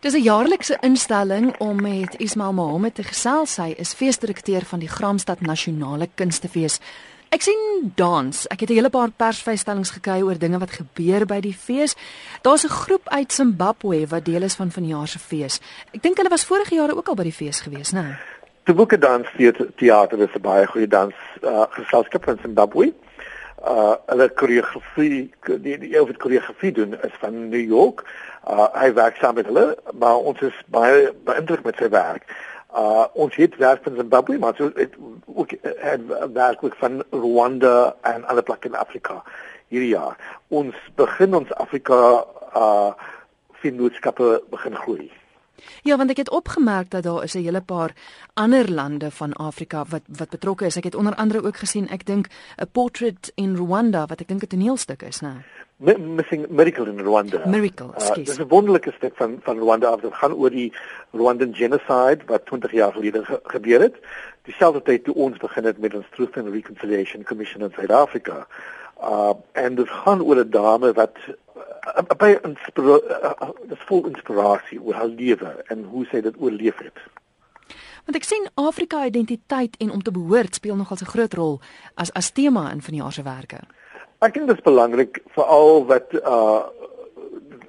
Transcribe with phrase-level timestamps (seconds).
[0.00, 3.56] Dis 'n jaarlikse instelling om met Ismail Mohammed te gesels.
[3.56, 6.80] Hy is feesdirekteur van die Gramstad Nasionale Kunstefees.
[7.28, 8.46] Ek sien dans.
[8.46, 11.94] Ek het 'n hele paar persvrystellings gekry oor dinge wat gebeur by die fees.
[12.42, 15.60] Daar's 'n groep uit Zimbabwe wat deel is van vanjaar se fees.
[15.92, 18.18] Ek dink hulle was vorige jare ook al by die fees gewees, né?
[18.64, 19.26] Die Boeke Dans
[19.76, 22.92] Theater is 'n baie goeie dans uh, geselskap van Zimbabwe.
[23.66, 25.30] Uh hulle koreografie
[25.62, 28.04] die die ou wat koreografie doen is van New York.
[28.46, 32.30] Uh hy werk saam met hulle, maar ons is baie beïndruk met sy werk.
[32.70, 34.94] Uh ons het werk van Zimbabwe, maar so het
[35.26, 39.22] ook het werk ook van Rwanda en ander plekke in Afrika
[39.68, 40.14] hierdie jaar.
[40.48, 42.00] Ons begin ons Afrika
[42.54, 42.90] uh
[43.62, 45.10] vennootskappe begin groei.
[45.82, 47.92] Ja, want ek het opgemerk dat daar is 'n hele paar
[48.34, 50.76] ander lande van Afrika wat wat betrokke is.
[50.76, 54.42] Ek het onder andere ook gesien, ek dink 'n portrait in Rwanda wat ek dink
[54.42, 55.44] 'n toneelstuk is, né?
[55.78, 57.46] Missing Miracle in Rwanda.
[57.46, 60.00] Miracle, uh, Dit is 'n wonderlike stuk van van Rwanda af.
[60.00, 60.72] Dit gaan oor die
[61.12, 63.94] Rwandan genocide wat 20 jaar gelede ge gebeur het.
[64.42, 68.46] Dieselfde tyd toe ons begin het met ons Truth and Reconciliation Commission in Suid-Afrika.
[69.00, 71.16] Uh en dit gaan oor 'n dame wat
[72.18, 76.98] baie inspirasie dis vol inspirasie oor haar lewe en hoe sy dit oorleef het.
[78.06, 81.60] Want ek sien Afrika identiteit en om te behoort speel nogal 'n groot rol
[81.94, 83.60] as as tema in vanjaar se werke.
[84.20, 86.62] Ek dink dit is belangrik veral wat uh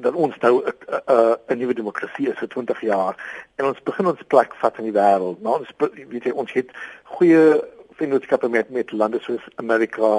[0.00, 0.72] dat ons nou 'n
[1.10, 3.14] uh, 'n nuwe demokrasie is vir 20 jaar
[3.56, 5.42] en ons begin ons plek vat in die wêreld.
[5.42, 5.68] Nou ons
[6.08, 6.70] weet jy ons het
[7.04, 7.60] goeie
[8.00, 10.10] vennootskappe met met lande soos Amerika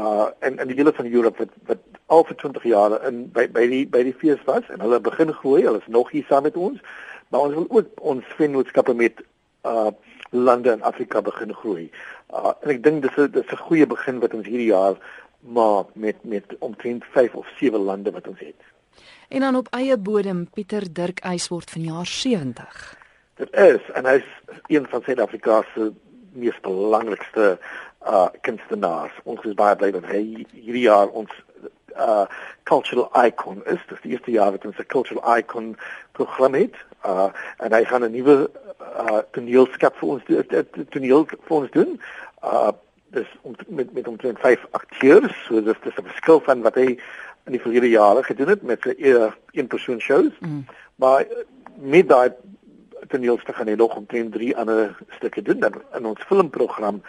[0.00, 3.46] uh en en die hele van Europa wat wat al vir 20 jaar in by
[3.58, 5.62] by die by die fees was en hulle begin groei.
[5.66, 6.80] Hulle is nog hier saam met ons.
[7.28, 9.22] Maar ons wil ook ons vennootskappe met
[9.66, 9.90] uh
[10.32, 11.90] lande in Afrika begin groei.
[12.32, 14.96] Uh en ek dink dis 'n dis 'n goeie begin wat ons hierdie jaar
[15.40, 18.60] maak met met omtrent 5 of 7 lande wat ons het.
[19.28, 22.96] En dan op eie bodem Pieter Dirk Eis word vanjaar 70.
[23.34, 24.28] Dit is en hy's
[24.66, 25.92] een van Suid-Afrika se
[26.32, 27.58] mees belangrikste
[28.06, 29.14] uh kunstenaars.
[29.24, 30.22] Ons is baie bly dat hy
[30.52, 31.30] hierdie jaar ons
[31.96, 32.26] uh
[32.62, 33.80] cultural icon is.
[33.88, 35.76] Dit is die eerste jaar wat ons 'n cultural icon
[36.12, 36.74] program het.
[37.04, 38.50] Uh en hy gaan 'n nuwe
[38.80, 40.22] uh toneelskap vir ons
[40.90, 42.00] toneel vir ons doen.
[42.42, 42.72] Uh
[43.12, 45.44] dis om met met omtrent 5 akteurs.
[45.46, 46.98] So dis dis 'n verskil van wat hy
[47.44, 48.94] in die vorige jare gedoen het met sy
[49.50, 50.32] een persoon shows.
[50.40, 50.64] Mm.
[50.96, 51.26] Maar
[51.76, 52.30] met daai
[53.08, 57.02] toneelstuk gaan hy nog omtrent 3 ander stukke doen dan in ons filmprogram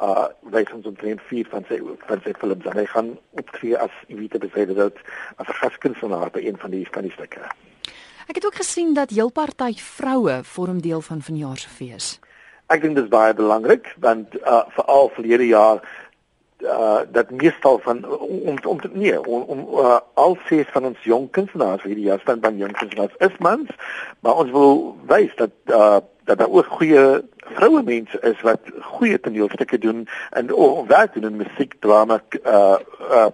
[0.00, 3.10] uh wys ons omtrent 4 van sy van sy films en hy gaan
[3.42, 4.96] optree as invite beseide dat
[5.36, 7.40] as 'n gaskunstenaar by een van die van die stukke.
[8.28, 12.18] Ek het ook gesien dat heel party vroue vorm deel van vanjaar se fees.
[12.66, 15.82] Ek dink dit is baie belangrik want uh veral verlede jaar
[16.62, 21.30] uh dat meestal van om om nee om, om uh, al ses van ons jong
[21.30, 23.68] kunstenaars hierdie jaar staan by jong kunstenaars is mans
[24.20, 27.22] maar ons wil wys dat uh dat daar ook goeie
[27.54, 32.76] vroue mense is wat goeie toneelstukke doen en of werk doen in musiek, drama, uh
[33.10, 33.26] uh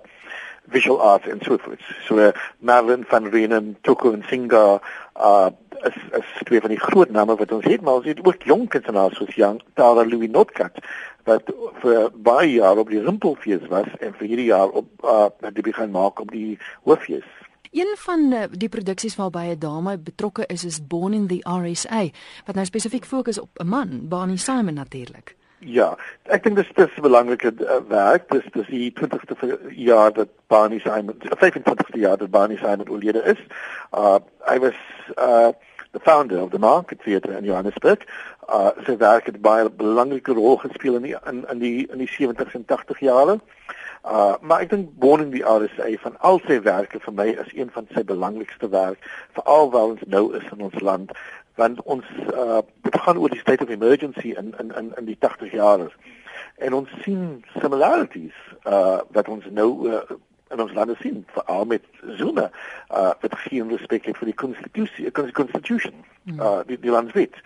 [0.69, 1.83] visual art en so voort.
[2.05, 4.81] So uh, Marvin van Reenen, Toko en Singa
[5.15, 5.47] uh
[5.89, 8.69] is is twee van die groot name wat ons het, maar ons het ook jong
[8.69, 10.79] kunstenaars soos Jan Tara Louis Notkat
[11.27, 11.51] wat
[11.83, 15.91] vir baie jare op die Rimpelfees was en vir hierdie jaar op uh die begin
[15.91, 17.27] maak op die Hooffees.
[17.77, 22.03] Een van eh, die produksies waarby 'n dame betrokke is is Born in the RSA
[22.47, 25.37] wat nou spesifiek fokus op 'n man, Barney Simon natuurlik.
[25.59, 25.95] Ja,
[26.29, 28.29] ek dink dis dis 'n belangrike uh, werk.
[28.31, 33.41] Dis dis die 20ste jaar dat Barney Simon, 25ste jaar dat Barney Simon oorlede is.
[33.93, 34.19] Uh
[34.61, 34.77] was
[35.17, 35.53] uh
[35.93, 38.05] the founder of the Market Theatre in Johannesburg.
[38.49, 42.11] Uh sy werk het baie belangrike rol gespeel in die in in die in die
[42.11, 43.41] 70s en 80 jare.
[44.05, 47.55] Uh maar ek dink Born in the RSA van al sy werke vir my is
[47.55, 51.17] een van sy belangrikste werk veral waar ons nou is in ons land
[51.57, 55.53] want ons uh gaan oor die state of emergency in in in in die 80
[55.53, 55.91] jare.
[56.57, 60.01] En ons sien similarities uh wat ons nou uh,
[60.51, 61.83] in ons lande sien veral met
[62.17, 62.51] Zuma
[62.91, 66.41] uh wat geen respek het vir die konstitusie constitution hmm.
[66.41, 67.41] uh die die landswet.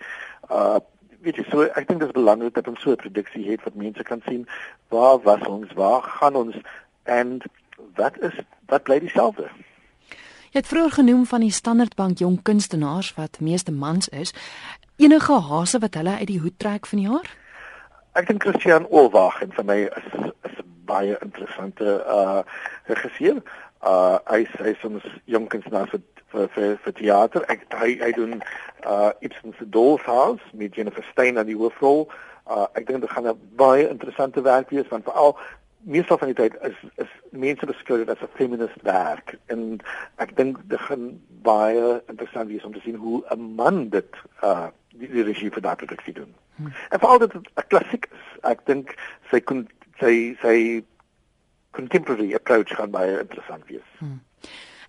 [0.49, 0.79] Uh
[1.21, 3.75] weet jy so ek dink dit is belangrik dat ons so 'n produksie het wat
[3.75, 4.47] mense kan sien
[4.89, 6.55] waar was ons waar gaan ons
[7.03, 7.41] en
[7.95, 8.33] wat is
[8.65, 9.49] wat bly dieselfde
[10.51, 14.33] Jy het vroeër genoem van die Standardbank jong kunstenaars wat meeste mans is
[14.99, 17.29] enige hase wat hulle uit die hoed trek van die jaar
[18.19, 20.09] Ek dink Christian Olwag en vir my is
[20.49, 22.43] is 'n baie interessante uh
[22.91, 23.39] regisseur
[23.87, 24.43] uh hy
[24.73, 27.47] is ons jong kunstenaars wat vir vir vir teater.
[27.47, 28.41] Ek hy hy doen
[28.83, 32.11] uh Ibsen se Dollhouse met Jennifer Stein aan die hoofrol.
[32.43, 35.37] Uh ek dink dit gaan 'n baie interessante werk wees want veral
[35.83, 39.81] meestal van die tyd is is mense beskou dit as 'n feminist werk en
[40.17, 44.67] ek dink dit gaan baie interessant wees om te sien hoe 'n man dit uh
[44.89, 46.33] die, die regie vir daardie produksie doen.
[46.55, 46.73] Hmm.
[46.89, 48.25] En veral dit 'n klassiek is.
[48.43, 48.95] Ek dink
[49.31, 49.67] sy kon
[49.99, 50.83] sy sy
[51.71, 53.87] contemporary approach gaan baie interessant wees.
[53.97, 54.21] Hmm.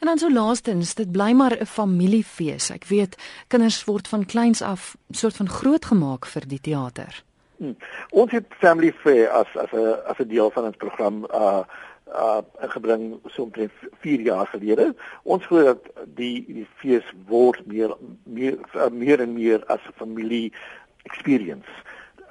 [0.02, 2.70] En dan so laastens, dit bly maar 'n familiefees.
[2.70, 3.16] Ek weet
[3.48, 7.24] kinders word van kleins af soort van grootgemaak vir die teater.
[7.62, 7.76] Hmm.
[8.10, 11.62] Ons het family fair as as 'n as 'n deel van ons program uh
[12.06, 12.42] uh
[12.74, 14.94] gebring so omtrent 4 jaar gelede.
[15.22, 17.94] Ons glo dat die die fees word meer
[18.24, 20.52] meer uh, meer en meer as 'n familie
[21.02, 21.70] experience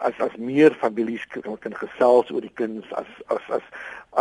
[0.01, 3.65] as as meer families kan, kan gesels oor die kinders as as as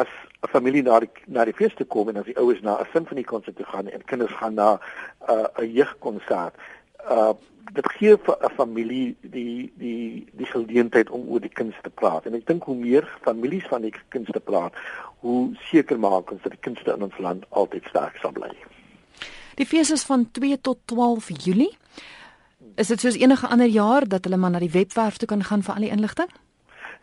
[0.03, 0.11] as
[0.43, 2.93] 'n familie na die na die fees te kom en as die ouers na 'n
[2.93, 4.79] simfoniekonsert toe gaan en kinders gaan na
[5.29, 6.55] 'n uh, jeugkonsert.
[7.09, 7.33] Uh
[7.73, 12.27] dit gee vir 'n familie die die die geleentheid om oor die kinders te praat.
[12.27, 14.75] En ek dink hoe meer families van die kinders te praat,
[15.21, 18.51] hoe seker maak ons dat die kinders in ons land altyd sterk sal bly.
[19.55, 21.77] Die fees is van 2 tot 12 Julie.
[22.77, 25.63] Is dit soos enige ander jaar dat hulle maar na die webwerf toe kan gaan
[25.63, 26.29] vir al die inligting?